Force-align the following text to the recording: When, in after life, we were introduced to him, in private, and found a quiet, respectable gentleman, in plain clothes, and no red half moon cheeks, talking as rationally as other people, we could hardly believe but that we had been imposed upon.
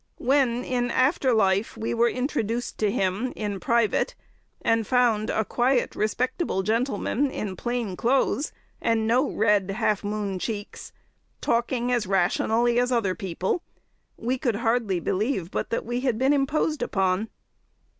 When, 0.17 0.63
in 0.63 0.89
after 0.89 1.31
life, 1.31 1.77
we 1.77 1.93
were 1.93 2.09
introduced 2.09 2.79
to 2.79 2.89
him, 2.89 3.33
in 3.35 3.59
private, 3.59 4.15
and 4.63 4.87
found 4.87 5.29
a 5.29 5.45
quiet, 5.45 5.95
respectable 5.95 6.63
gentleman, 6.63 7.29
in 7.29 7.55
plain 7.55 7.95
clothes, 7.95 8.51
and 8.81 9.05
no 9.05 9.29
red 9.29 9.69
half 9.69 10.03
moon 10.03 10.39
cheeks, 10.39 10.91
talking 11.39 11.91
as 11.91 12.07
rationally 12.07 12.79
as 12.79 12.91
other 12.91 13.13
people, 13.13 13.61
we 14.17 14.39
could 14.39 14.55
hardly 14.55 14.99
believe 14.99 15.51
but 15.51 15.69
that 15.69 15.85
we 15.85 15.99
had 15.99 16.17
been 16.17 16.33
imposed 16.33 16.81
upon. 16.81 17.29